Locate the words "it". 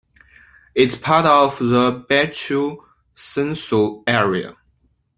0.73-0.81